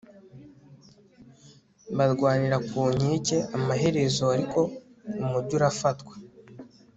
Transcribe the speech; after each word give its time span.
barwanira 1.97 2.57
ku 2.69 2.79
nkike, 2.95 3.37
amaherezo 3.57 4.23
ariko 4.35 4.59
umugi 5.21 5.51
urafatwa 5.57 6.13